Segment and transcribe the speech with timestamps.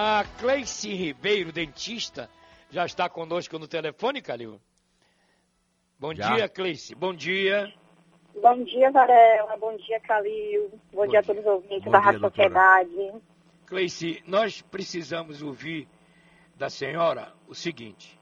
[0.00, 2.30] A Cleice Ribeiro, dentista,
[2.70, 4.60] já está conosco no telefone, Calil?
[5.98, 6.36] Bom já.
[6.36, 6.94] dia, Cleice.
[6.94, 7.74] Bom dia.
[8.40, 9.56] Bom dia, Varela.
[9.56, 10.70] Bom dia, Calil.
[10.92, 13.12] Bom, Bom dia, dia, a todos os ouvintes Bom da Rádio Sociedade.
[13.66, 15.88] Cleice, nós precisamos ouvir
[16.54, 18.16] da senhora o seguinte: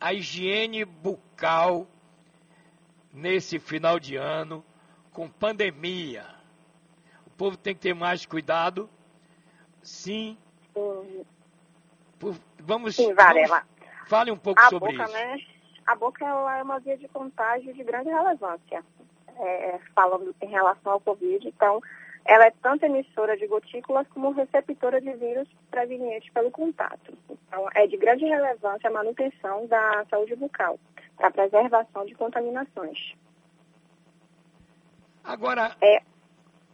[0.00, 1.88] a higiene bucal
[3.12, 4.64] nesse final de ano,
[5.10, 6.24] com pandemia.
[7.26, 8.88] O povo tem que ter mais cuidado.
[9.82, 10.38] Sim,
[12.60, 13.62] Vamos, Sim, Varela.
[13.62, 15.12] Vamos, fale um pouco a sobre boca, isso.
[15.12, 15.38] Né,
[15.86, 18.82] a boca é uma via de contágio de grande relevância,
[19.38, 21.46] é, falando em relação ao Covid.
[21.46, 21.80] Então,
[22.24, 27.12] ela é tanto emissora de gotículas como receptora de vírus provenientes pelo contato.
[27.28, 30.78] Então, é de grande relevância a manutenção da saúde bucal,
[31.16, 33.14] para a preservação de contaminações.
[35.22, 36.02] Agora, é,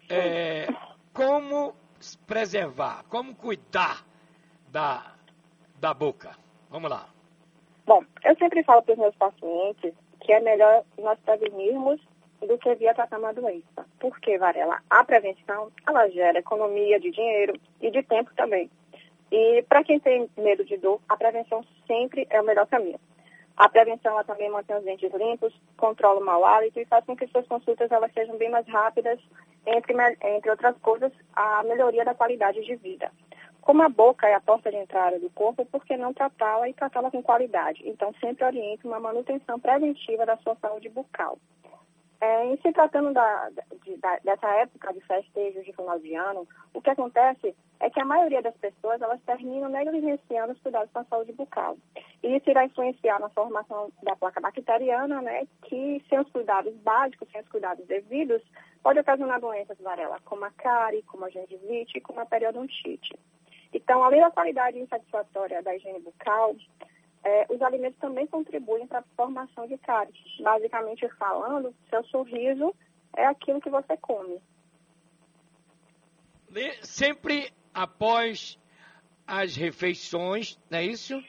[0.09, 0.69] é,
[1.12, 1.75] como
[2.27, 4.05] preservar, como cuidar
[4.69, 5.15] da,
[5.79, 6.37] da boca?
[6.69, 7.09] Vamos lá.
[7.87, 12.01] Bom, eu sempre falo para os meus pacientes que é melhor nós prevenirmos
[12.41, 13.87] do que via tratar uma doença.
[13.98, 14.81] Por quê, Varela?
[14.89, 18.70] A prevenção, ela gera economia de dinheiro e de tempo também.
[19.31, 22.98] E para quem tem medo de dor, a prevenção sempre é o melhor caminho.
[23.56, 27.17] A prevenção ela também mantém os dentes limpos, controla o mau hálito e faz com
[27.17, 29.20] que suas consultas elas sejam bem mais rápidas,
[29.67, 33.11] entre, entre outras coisas, a melhoria da qualidade de vida.
[33.61, 36.75] Como a boca é a porta de entrada do corpo, por que não tratá-la e
[36.75, 37.83] tratá-la com qualidade?
[37.87, 41.39] Então, sempre oriente uma manutenção preventiva da sua saúde bucal.
[42.21, 43.51] É, em se tratando da,
[43.83, 47.99] de, da, dessa época de festejos de final de ano, o que acontece é que
[47.99, 51.79] a maioria das pessoas elas terminam negligenciando os cuidados com a saúde bucal.
[52.23, 57.27] E isso irá influenciar na formação da placa bacteriana, né, que sem os cuidados básicos,
[57.33, 58.43] sem os cuidados devidos,
[58.83, 63.19] pode ocasionar doenças varela, como a cárie, como a gengivite como a periodontite.
[63.73, 66.55] Então, além da qualidade insatisfatória da higiene bucal,
[67.25, 70.17] é, os alimentos também contribuem para a formação de cáries.
[70.41, 72.75] Basicamente falando, seu sorriso
[73.17, 74.41] é aquilo que você come.
[76.83, 78.59] Sempre após
[79.27, 81.23] as refeições, não é isso?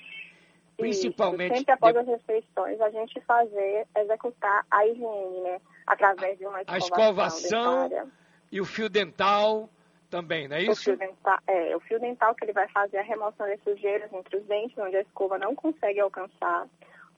[0.77, 1.51] Principalmente.
[1.51, 5.61] Isso, sempre após as refeições, a gente fazer, executar a higiene, né?
[5.85, 6.73] Através de uma escovação.
[6.73, 8.11] A escovação
[8.51, 9.69] e o fio dental
[10.11, 10.71] também, não é isso?
[10.71, 14.11] O fio, dental, é, o fio dental que ele vai fazer a remoção das sujeiras
[14.13, 16.67] entre os dentes, onde a escova não consegue alcançar.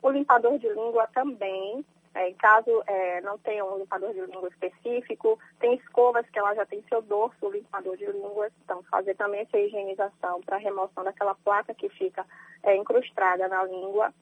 [0.02, 1.84] O limpador de língua também,
[2.14, 6.66] é, caso é, não tenha um limpador de língua específico, tem escovas que ela já
[6.66, 11.34] tem seu dorso, o limpador de língua, então fazer também essa higienização para remoção daquela
[11.34, 12.24] placa que fica
[12.62, 14.14] é, incrustada na língua.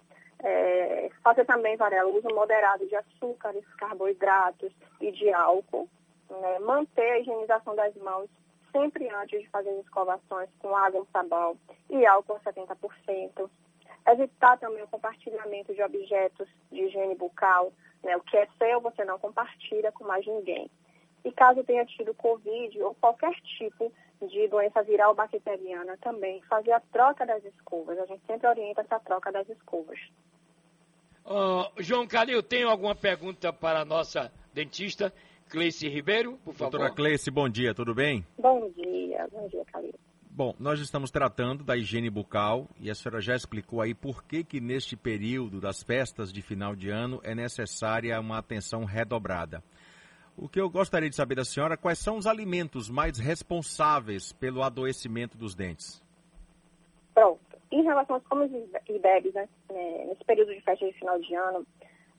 [0.44, 5.88] É, fazer também, Varela, o uso moderado de açúcares, carboidratos e de álcool.
[6.30, 6.60] Né?
[6.60, 8.30] Manter a higienização das mãos
[8.72, 11.58] sempre antes de fazer as escovações com água, sabão
[11.90, 13.50] e álcool 70%.
[14.08, 17.72] Evitar também o compartilhamento de objetos de higiene bucal.
[18.04, 18.18] Né?
[18.18, 20.70] O que é seu, você não compartilha com mais ninguém.
[21.24, 26.80] E caso tenha tido Covid ou qualquer tipo de doença viral bacteriana também, fazer a
[26.80, 27.98] troca das escovas.
[28.00, 30.00] A gente sempre orienta essa troca das escovas.
[31.78, 35.14] João Calil, tem alguma pergunta para a nossa dentista?
[35.52, 36.72] Cleice Ribeiro, por favor.
[36.72, 38.26] Doutora Cleice, bom dia, tudo bem?
[38.38, 39.94] Bom dia, bom dia, Calil.
[40.30, 44.46] Bom, nós estamos tratando da higiene bucal e a senhora já explicou aí por que
[44.46, 49.62] que neste período das festas de final de ano é necessária uma atenção redobrada.
[50.38, 54.64] O que eu gostaria de saber da senhora, quais são os alimentos mais responsáveis pelo
[54.64, 56.02] adoecimento dos dentes?
[57.14, 57.42] Pronto.
[57.70, 58.50] Em relação aos comes
[58.88, 61.68] e bebes, né, nesse período de festa de final de ano,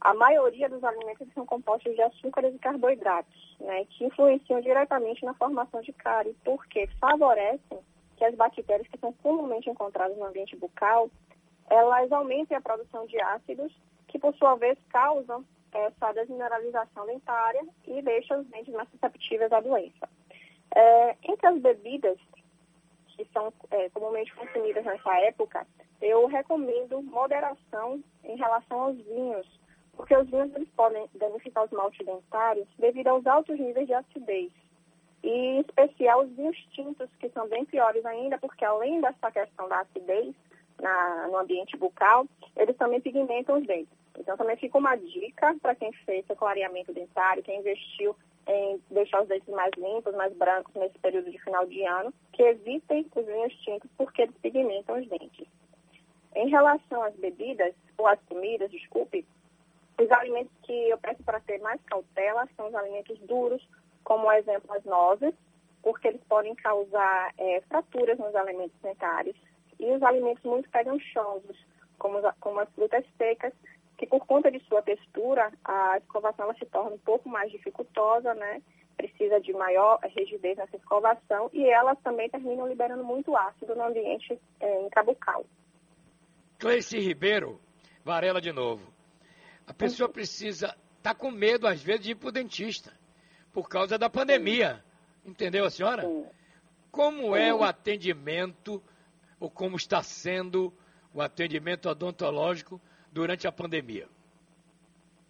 [0.03, 5.33] a maioria dos alimentos são compostos de açúcares e carboidratos, né, que influenciam diretamente na
[5.33, 7.79] formação de cárie, porque favorecem
[8.17, 11.09] que as bactérias que são comumente encontradas no ambiente bucal,
[11.69, 13.71] elas aumentem a produção de ácidos,
[14.09, 19.61] que por sua vez causam essa desmineralização dentária e deixam os dentes mais susceptíveis à
[19.61, 20.09] doença.
[20.75, 22.17] É, entre as bebidas
[23.07, 25.65] que são é, comumente consumidas nessa época,
[26.01, 29.62] eu recomendo moderação em relação aos vinhos,
[29.95, 34.51] porque os vinhos eles podem danificar os maltes dentários devido aos altos níveis de acidez.
[35.23, 39.69] E, em especial, os vinhos tintos, que são bem piores ainda, porque além dessa questão
[39.69, 40.35] da acidez
[40.81, 43.93] na, no ambiente bucal, eles também pigmentam os dentes.
[44.17, 49.21] Então, também fica uma dica para quem fez seu clareamento dentário, quem investiu em deixar
[49.21, 53.25] os dentes mais limpos, mais brancos nesse período de final de ano, que evitem os
[53.25, 55.47] vinhos tintos, porque eles pigmentam os dentes.
[56.35, 59.25] Em relação às bebidas, ou às comidas, desculpe,
[59.99, 63.65] os alimentos que eu peço para ter mais cautela são os alimentos duros,
[64.03, 65.33] como, exemplo, as nozes,
[65.81, 69.35] porque eles podem causar é, fraturas nos alimentos dentários
[69.79, 71.57] e os alimentos muito peganchosos,
[71.97, 73.53] como, como as frutas secas,
[73.97, 78.33] que por conta de sua textura, a escovação ela se torna um pouco mais dificultosa,
[78.33, 78.61] né?
[78.95, 84.39] Precisa de maior rigidez nessa escovação e elas também terminam liberando muito ácido no ambiente
[84.59, 85.45] é, intrabucal.
[86.59, 87.59] Cleice Ribeiro,
[88.03, 88.92] Varela de novo.
[89.67, 92.91] A pessoa precisa, tá com medo às vezes de ir para o dentista,
[93.51, 94.83] por causa da pandemia.
[95.25, 96.03] Entendeu a senhora?
[96.91, 98.83] Como é o atendimento,
[99.39, 100.73] ou como está sendo
[101.13, 102.79] o atendimento odontológico
[103.11, 104.07] durante a pandemia?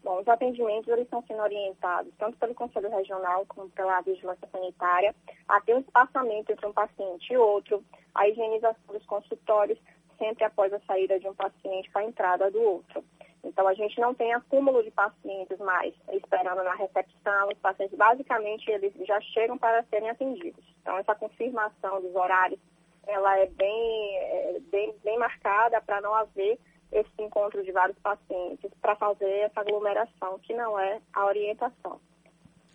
[0.04, 5.16] Bom, os atendimentos eles estão sendo orientados tanto pelo Conselho Regional como pela Vigilância Sanitária
[5.48, 7.82] a ter um espaçamento entre um paciente e outro,
[8.14, 9.80] a higienização dos consultórios
[10.18, 13.04] sempre após a saída de um paciente para a entrada do outro.
[13.44, 17.50] Então, a gente não tem acúmulo de pacientes mais esperando na recepção.
[17.50, 20.64] Os pacientes, basicamente, eles já chegam para serem atendidos.
[20.82, 22.60] Então, essa confirmação dos horários,
[23.06, 26.58] ela é bem, é, bem, bem marcada para não haver
[26.94, 32.00] esse encontro de vários pacientes, para fazer essa aglomeração, que não é a orientação.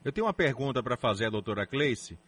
[0.04, 2.18] Eu tenho uma pergunta para fazer doutora Cleice.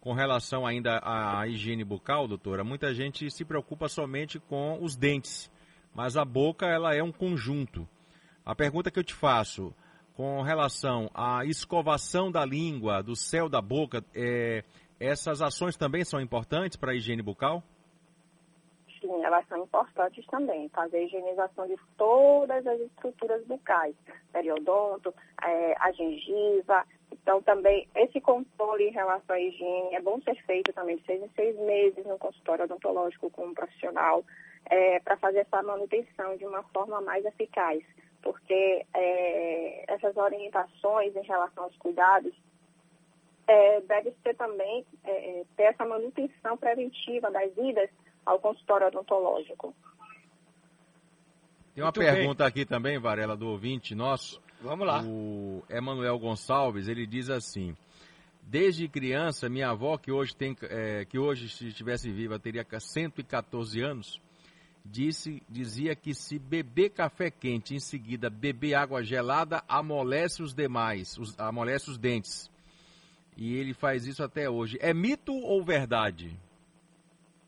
[0.00, 5.50] Com relação ainda à higiene bucal, doutora, muita gente se preocupa somente com os dentes,
[5.96, 7.88] mas a boca ela é um conjunto.
[8.44, 9.74] A pergunta que eu te faço,
[10.14, 14.62] com relação à escovação da língua, do céu da boca, é,
[15.00, 17.62] essas ações também são importantes para a higiene bucal?
[19.00, 20.68] Sim, elas são importantes também.
[20.68, 23.96] Fazer a higienização de todas as estruturas bucais,
[24.30, 30.34] periodonto, é, a gengiva, então, também, esse controle em relação à higiene é bom ser
[30.44, 34.24] feito também de seis em seis meses no consultório odontológico com um profissional,
[34.66, 37.82] é, para fazer essa manutenção de uma forma mais eficaz.
[38.22, 42.34] Porque é, essas orientações em relação aos cuidados
[43.46, 47.90] é, deve ser também é, é, ter essa manutenção preventiva das idas
[48.24, 49.74] ao consultório odontológico.
[51.74, 52.48] Tem uma Muito pergunta bem.
[52.48, 54.40] aqui também, Varela, do ouvinte nosso.
[54.60, 55.02] Vamos lá.
[55.02, 57.76] O Emanuel Gonçalves, ele diz assim:
[58.42, 63.80] Desde criança, minha avó, que hoje, tem, é, que hoje se estivesse viva, teria 114
[63.80, 64.20] anos,
[64.84, 71.18] disse, dizia que se beber café quente em seguida beber água gelada, amolece os demais,
[71.18, 72.50] os, amolece os dentes.
[73.36, 74.78] E ele faz isso até hoje.
[74.80, 76.34] É mito ou verdade?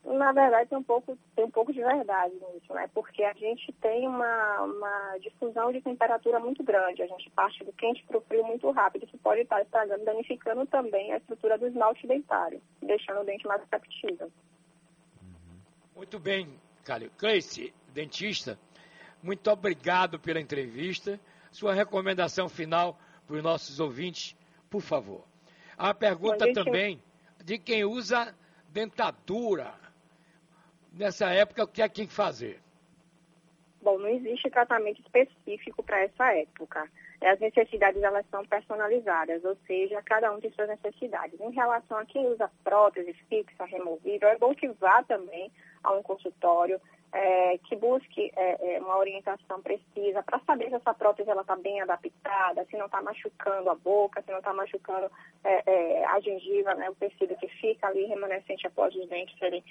[0.03, 2.89] Na verdade, tem um pouco, tem um pouco de verdade nisso, né?
[2.93, 7.03] Porque a gente tem uma, uma difusão de temperatura muito grande.
[7.03, 9.05] A gente parte do quente para o frio muito rápido.
[9.05, 13.63] Isso pode estar estragando, danificando também a estrutura do esmalte dentário, deixando o dente mais
[13.69, 14.31] captivo.
[15.95, 16.47] Muito bem,
[16.85, 17.11] Cálio.
[17.17, 18.57] Cleice, dentista,
[19.21, 21.19] muito obrigado pela entrevista.
[21.51, 22.97] Sua recomendação final
[23.27, 24.35] para os nossos ouvintes,
[24.69, 25.25] por favor.
[25.77, 27.01] A pergunta também
[27.43, 28.33] de quem usa
[28.69, 29.73] dentadura
[30.93, 32.59] nessa época, o que é que fazer?
[33.81, 36.89] Bom, não existe tratamento específico para essa época.
[37.21, 41.39] As necessidades elas são personalizadas, ou seja, cada um tem suas necessidades.
[41.39, 45.51] Em relação a quem usa prótese fixa, removível, é bom que vá também
[45.83, 46.79] a um consultório
[47.11, 51.81] é, que busque é, é uma orientação precisa para saber se essa prótese está bem
[51.81, 55.09] adaptada, se não está machucando a boca, se não está machucando
[55.43, 59.63] é, é, a gengiva, né, o tecido que fica ali remanescente após os dentes serem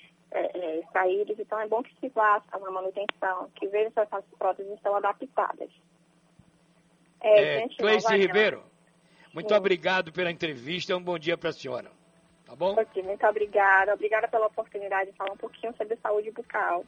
[0.98, 1.38] é, extraídos.
[1.38, 5.70] Então, é bom que se faça uma manutenção, que veja se essas próteses estão adaptadas.
[7.20, 8.62] É, gente, Cleice Ribeiro,
[9.34, 9.54] muito Sim.
[9.54, 10.96] obrigado pela entrevista.
[10.96, 11.90] Um bom dia para a senhora.
[12.44, 12.74] Tá bom?
[13.04, 13.92] muito obrigada.
[13.92, 16.84] Obrigada pela oportunidade de falar um pouquinho sobre saúde bucal.